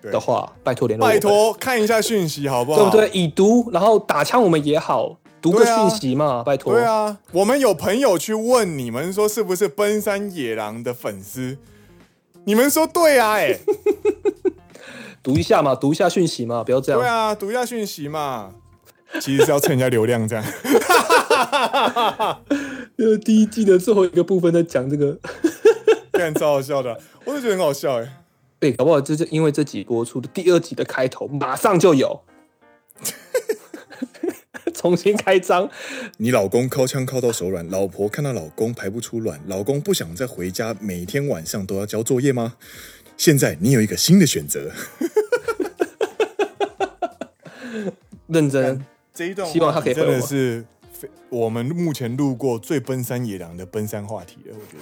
[0.00, 2.78] 的话，拜托联络，拜托看一下讯息好不好？
[2.78, 3.10] 对不对？
[3.10, 6.72] 已读，然后打枪我们也好，读个讯息嘛，拜托。
[6.72, 11.58] 对啊，我们有朋友去问你们说是不是奔山野狼的粉丝，
[12.44, 13.32] 你们说对啊？
[13.34, 13.58] 哎，
[15.22, 17.00] 读一下嘛，读一下讯息嘛，不要这样。
[17.00, 18.52] 对啊，读一下讯息嘛，
[19.20, 20.44] 其实是要蹭人家流量这样。
[22.96, 25.18] 呃，第一季的最后一个部分在讲这个，
[26.12, 28.20] 干超好笑的，我就觉得很好笑哎。
[28.60, 32.22] 对，搞不好就是因为这集播出的第二集的开头马上就有，
[34.72, 35.68] 重新开张。
[36.18, 42.54] 你老公靠枪靠到手软，老婆看到老公排不出卵，老公不想再回家，每天晚上都要交作业吗？
[43.16, 44.70] 现在你有一个新的选择。
[48.28, 50.64] 认真，这一段希望他可以真的是
[51.28, 54.54] 我们目前录过最奔山野狼的奔山话题了。
[54.54, 54.76] 我觉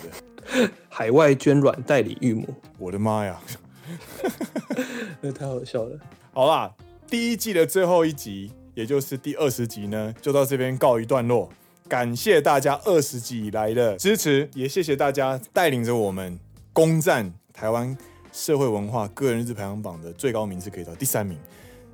[0.67, 2.47] 得海外捐卵代理育母，
[2.79, 3.41] 我的妈呀，
[5.21, 5.99] 那太好笑了。
[6.33, 6.75] 好啦，
[7.07, 11.51] 第一季的最后一集，也就是第二十集呢，就到这边告一段落。
[11.89, 16.39] 感谢大家二十集以来的支持，也谢谢大家带领着我们
[16.73, 17.95] 攻占台湾
[18.33, 21.39] 社会文化个人日志排行榜的最高名次，可以到第三名。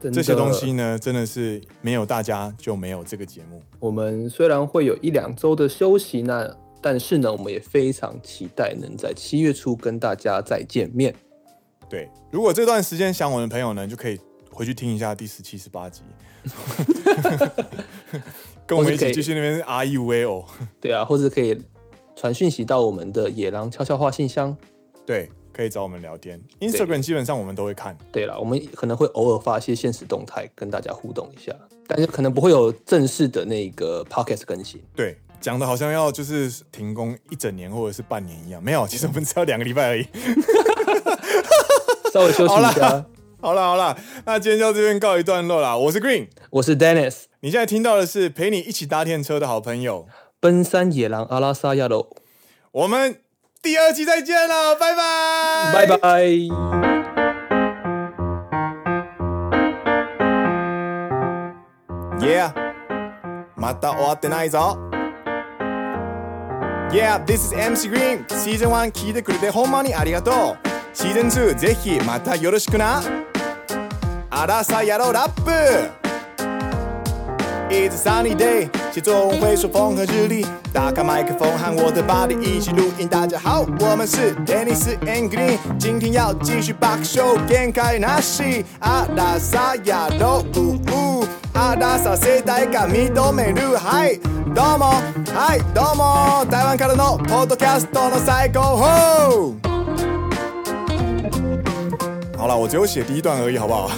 [0.01, 3.61] 这些东西呢，真的是没有大家就没有这个节目。
[3.81, 11.15] 我们虽然会有一两周的休息呢，但是呢，我们也非常期待能在七月初跟大家再见面。
[11.89, 14.21] 对，如果这段时间想我的朋友呢，就可以
[14.53, 16.03] 回去听一下第十七、十八集，
[18.67, 20.45] 跟我们一起继续那边 R E V O。
[20.81, 21.61] 对啊，或者可以
[22.15, 24.57] 传讯息到我们的野狼悄悄话信箱。
[25.05, 25.31] 对。
[25.59, 27.99] 可以找我们聊天，Instagram 基本上我们都会看。
[28.13, 31.53] 对了，我们可能会偶尔发一些现实动态跟大家互动一下，
[31.89, 34.81] 但是可能不会有正式的那个 podcast 更新。
[34.95, 40.07] 对，讲的好像要就是停工一整年或者是半年一样，没有，其实我们只要两个礼拜而已，
[42.15, 43.05] 稍微休息一下。
[43.41, 45.77] 好了好了，那今天就到这边告一段落啦。
[45.77, 50.07] 我是 Green，我是 Dennis，你现在听到的是陪你一起搭电车的好朋友
[50.39, 52.17] 奔山野狼阿拉萨亚罗，
[52.71, 53.23] 我们。
[53.61, 55.03] 第二期再见了，拜拜，
[55.73, 56.49] バイバイ。
[62.21, 62.53] Yeah,
[63.57, 64.79] また終わってないぞ。
[66.91, 70.69] Yeah, this is MC Green シーズン1聞いてくれてほんまにありがとう。
[70.95, 73.03] シーズン2ぜひまたよろしくな。
[74.31, 75.51] あらさやろうラップ。
[77.71, 80.47] It's a sunny day 室温会手风和日丽
[80.78, 83.08] 打开麦克风和我的 body 一起录音。
[83.08, 88.64] 大家好，我们是 Dennis and Green，今天要继续爆笑，限界なし。
[88.80, 93.78] 阿拉萨亚罗，呜呜，阿拉萨世代が认める。
[93.78, 94.20] 嗨，
[94.54, 95.02] どうも，
[95.34, 99.58] 嗨，どうも，台湾からのポッドキャストの最高峰。
[102.38, 103.90] 好了，我只有写第一段而已，好不好？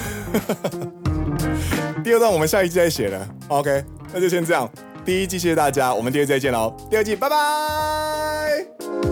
[2.03, 3.84] 第二段我们下一季再写了，OK，
[4.14, 4.70] 那就先这样。
[5.05, 6.74] 第一季谢谢大家，我们第二季再见喽。
[6.90, 9.10] 第二季拜拜。